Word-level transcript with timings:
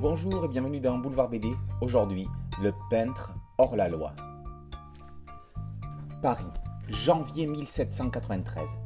Bonjour 0.00 0.46
et 0.46 0.48
bienvenue 0.48 0.80
dans 0.80 0.96
Boulevard 0.96 1.28
BD. 1.28 1.54
Aujourd'hui, 1.82 2.26
le 2.62 2.72
peintre 2.88 3.34
hors 3.58 3.76
la 3.76 3.86
loi. 3.90 4.14
Paris, 6.22 6.46
janvier 6.88 7.46
1793. 7.46 8.78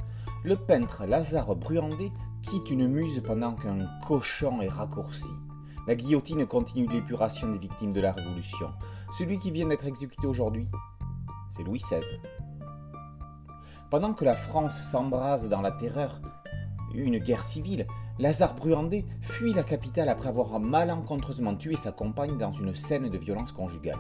Le 0.42 0.56
peintre 0.56 1.06
Lazare 1.06 1.54
Bruandé 1.54 2.10
quitte 2.42 2.68
une 2.68 2.88
muse 2.88 3.22
pendant 3.24 3.54
qu'un 3.54 3.88
cochon 4.04 4.60
est 4.60 4.68
raccourci. 4.68 5.30
La 5.86 5.94
guillotine 5.94 6.48
continue 6.48 6.88
l'épuration 6.88 7.48
des 7.52 7.58
victimes 7.58 7.92
de 7.92 8.00
la 8.00 8.10
Révolution. 8.10 8.72
Celui 9.16 9.38
qui 9.38 9.52
vient 9.52 9.68
d'être 9.68 9.86
exécuté 9.86 10.26
aujourd'hui, 10.26 10.66
c'est 11.48 11.62
Louis 11.62 11.78
XVI. 11.78 12.18
Pendant 13.88 14.14
que 14.14 14.24
la 14.24 14.34
France 14.34 14.76
s'embrase 14.76 15.48
dans 15.48 15.60
la 15.60 15.70
terreur, 15.70 16.20
une 16.92 17.18
guerre 17.18 17.44
civile, 17.44 17.86
Lazare 18.20 18.54
Bruandé 18.54 19.04
fuit 19.20 19.52
la 19.52 19.64
capitale 19.64 20.08
après 20.08 20.28
avoir 20.28 20.60
malencontreusement 20.60 21.56
tué 21.56 21.76
sa 21.76 21.90
compagne 21.90 22.38
dans 22.38 22.52
une 22.52 22.74
scène 22.74 23.08
de 23.08 23.18
violence 23.18 23.50
conjugale. 23.50 23.98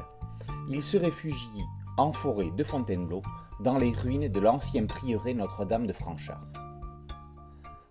Il 0.68 0.82
se 0.84 0.96
réfugie 0.96 1.64
en 1.96 2.12
forêt 2.12 2.50
de 2.56 2.64
Fontainebleau, 2.64 3.22
dans 3.60 3.76
les 3.76 3.90
ruines 3.90 4.28
de 4.28 4.40
l'ancien 4.40 4.86
prieuré 4.86 5.34
Notre-Dame 5.34 5.86
de 5.86 5.92
Franchard. 5.92 6.46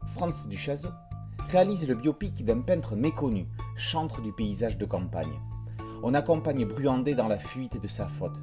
Franz 0.07 0.47
Duchazot 0.47 0.93
réalise 1.49 1.87
le 1.89 1.95
biopic 1.95 2.45
d'un 2.45 2.61
peintre 2.61 2.95
méconnu, 2.95 3.47
chantre 3.75 4.21
du 4.21 4.31
paysage 4.31 4.77
de 4.77 4.85
campagne. 4.85 5.39
On 6.03 6.13
accompagne 6.13 6.65
Bruandé 6.65 7.15
dans 7.15 7.27
la 7.27 7.37
fuite 7.37 7.81
de 7.81 7.87
sa 7.87 8.07
faute. 8.07 8.37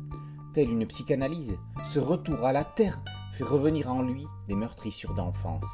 Telle 0.53 0.70
une 0.70 0.87
psychanalyse, 0.87 1.59
ce 1.87 1.98
retour 1.98 2.45
à 2.45 2.53
la 2.53 2.65
terre 2.65 3.01
fait 3.33 3.45
revenir 3.45 3.91
en 3.91 4.03
lui 4.03 4.27
des 4.48 4.55
meurtrissures 4.55 5.15
d'enfance. 5.15 5.67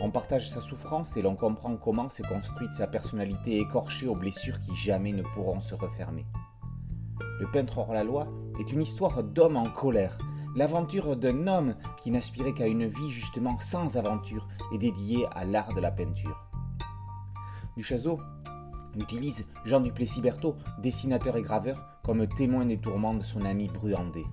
On 0.00 0.10
partage 0.10 0.50
sa 0.50 0.60
souffrance 0.60 1.16
et 1.16 1.22
l'on 1.22 1.36
comprend 1.36 1.76
comment 1.76 2.08
s'est 2.08 2.22
construite 2.22 2.72
sa 2.72 2.86
personnalité 2.86 3.60
écorchée 3.60 4.08
aux 4.08 4.16
blessures 4.16 4.60
qui 4.60 4.74
jamais 4.74 5.12
ne 5.12 5.22
pourront 5.22 5.60
se 5.60 5.74
refermer. 5.74 6.26
Le 7.38 7.50
peintre 7.50 7.78
hors 7.78 7.92
la 7.92 8.04
loi 8.04 8.28
est 8.58 8.72
une 8.72 8.82
histoire 8.82 9.22
d'homme 9.22 9.56
en 9.56 9.70
colère, 9.70 10.18
l'aventure 10.54 11.16
d'un 11.16 11.46
homme 11.46 11.74
qui 12.02 12.10
n'aspirait 12.10 12.54
qu'à 12.54 12.66
une 12.66 12.86
vie 12.86 13.10
justement 13.10 13.58
sans 13.58 13.96
aventure 13.96 14.48
et 14.72 14.78
dédiée 14.78 15.26
à 15.32 15.44
l'art 15.44 15.74
de 15.74 15.80
la 15.80 15.90
peinture. 15.90 16.48
Duchazot 17.76 18.18
utilise 18.96 19.46
Jean 19.64 19.80
Duplessis-Berthaud, 19.80 20.56
dessinateur 20.78 21.36
et 21.36 21.42
graveur, 21.42 22.00
comme 22.04 22.26
témoin 22.26 22.64
des 22.64 22.78
tourments 22.78 23.14
de 23.14 23.22
son 23.22 23.44
ami 23.44 23.68
Bruandé. 23.68 24.24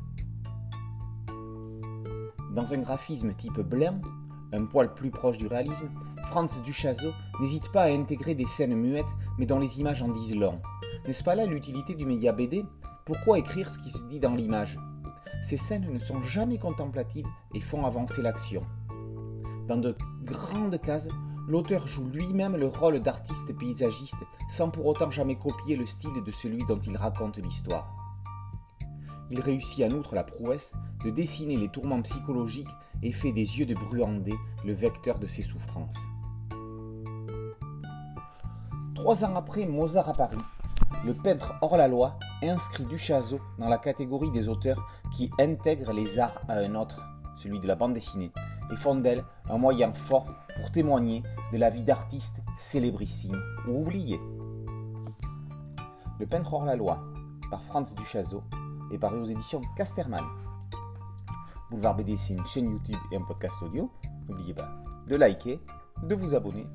Dans 2.54 2.74
un 2.74 2.80
graphisme 2.80 3.34
type 3.36 3.62
blanc, 3.62 4.02
un 4.52 4.66
poil 4.66 4.94
plus 4.94 5.12
proche 5.12 5.38
du 5.38 5.48
réalisme, 5.48 5.90
Franz 6.26 6.62
Duchazot 6.62 7.14
n'hésite 7.40 7.72
pas 7.72 7.84
à 7.84 7.92
intégrer 7.92 8.36
des 8.36 8.46
scènes 8.46 8.76
muettes 8.76 9.16
mais 9.38 9.46
dont 9.46 9.60
les 9.60 9.80
images 9.80 10.02
en 10.02 10.10
disent 10.10 10.36
long. 10.36 10.62
N'est-ce 11.06 11.24
pas 11.24 11.36
là 11.36 11.46
l'utilité 11.46 11.96
du 11.96 12.06
média 12.06 12.32
BD 12.32 12.66
Pourquoi 13.06 13.40
écrire 13.40 13.70
ce 13.70 13.80
qui 13.80 13.90
se 13.90 14.04
dit 14.06 14.20
dans 14.20 14.36
l'image? 14.36 14.78
Ces 15.44 15.58
scènes 15.58 15.92
ne 15.92 16.00
sont 16.00 16.22
jamais 16.24 16.58
contemplatives 16.58 17.28
et 17.54 17.62
font 17.62 17.86
avancer 17.86 18.22
l'action. 18.22 18.64
Dans 19.68 19.78
de 19.78 19.96
grandes 20.24 20.80
cases, 20.82 21.10
l'auteur 21.48 21.88
joue 21.88 22.08
lui-même 22.08 22.58
le 22.58 22.68
rôle 22.68 23.00
d'artiste 23.00 23.58
paysagiste 23.58 24.18
sans 24.50 24.70
pour 24.70 24.86
autant 24.86 25.12
jamais 25.12 25.36
copier 25.36 25.76
le 25.76 25.86
style 25.86 26.24
de 26.26 26.32
celui 26.32 26.66
dont 26.66 26.80
il 26.80 26.98
raconte 26.98 27.38
l'histoire. 27.38 27.99
Il 29.32 29.42
réussit 29.42 29.86
en 29.86 29.92
outre 29.92 30.16
la 30.16 30.24
prouesse 30.24 30.74
de 31.04 31.12
dessiner 31.12 31.58
les 31.58 31.70
tourments 31.70 32.02
psychologiques 32.02 32.70
et 33.04 33.12
fait 33.12 33.32
des 33.32 33.60
yeux 33.60 33.66
de 33.66 33.76
Bruandé 33.76 34.34
le 34.66 34.74
vecteur 34.74 35.20
de 35.20 35.28
ses 35.28 35.44
souffrances. 35.44 36.08
Trois 38.96 39.24
ans 39.24 39.36
après 39.36 39.66
Mozart 39.66 40.10
à 40.10 40.14
Paris, 40.14 40.38
le 41.06 41.14
peintre 41.14 41.54
hors 41.62 41.78
la 41.78 41.88
loi 41.88 42.18
inscrit 42.42 42.84
Duchazot 42.84 43.40
dans 43.58 43.70
la 43.70 43.78
catégorie 43.78 44.32
des 44.32 44.50
auteurs 44.50 44.86
qui 45.16 45.32
intègrent 45.40 45.94
les 45.94 46.20
arts 46.20 46.42
à 46.50 46.56
un 46.56 46.76
autre, 46.76 47.02
celui 47.38 47.60
de 47.60 47.68
la 47.68 47.76
bande 47.76 47.94
dessinée, 47.94 48.32
et 48.72 48.76
font 48.76 48.96
d'elle 48.96 49.24
un 49.50 49.58
moyen 49.58 49.94
fort 49.94 50.28
pour 50.60 50.72
témoigner 50.72 51.24
de 51.54 51.58
la 51.58 51.70
vie 51.70 51.84
d'artistes 51.84 52.42
célébrissimes 52.58 53.42
ou 53.68 53.82
oubliés. 53.82 54.20
Le 56.20 56.26
peintre 56.26 56.54
hors 56.54 56.66
la 56.66 56.76
loi, 56.76 57.00
par 57.50 57.64
Franz 57.64 57.96
Duchazot, 57.96 58.44
est 58.92 58.98
paru 58.98 59.20
aux 59.20 59.26
éditions 59.26 59.62
Casterman. 59.76 60.24
Boulevard 61.70 61.96
BD, 61.96 62.18
c'est 62.18 62.34
une 62.34 62.46
chaîne 62.48 62.72
YouTube 62.72 63.00
et 63.12 63.18
un 63.18 63.22
podcast 63.22 63.56
audio. 63.62 63.92
N'oubliez 64.28 64.54
pas 64.54 64.70
de 65.08 65.16
liker, 65.16 65.60
de 66.04 66.16
vous 66.16 66.36
abonner 66.36 66.68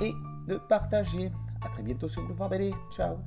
et 0.00 0.12
de 0.46 0.56
partager. 0.56 1.30
A 1.64 1.68
très 1.68 1.82
bientôt 1.82 2.08
sur 2.08 2.22
Boulevard 2.22 2.48
BD. 2.48 2.72
Ciao 2.92 3.18